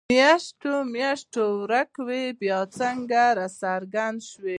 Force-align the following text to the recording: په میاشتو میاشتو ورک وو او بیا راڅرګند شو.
په 0.05 0.09
میاشتو 0.15 0.73
میاشتو 0.95 1.41
ورک 1.61 1.91
وو 2.05 2.19
او 2.29 2.37
بیا 2.41 2.57
راڅرګند 3.39 4.19
شو. 4.29 4.45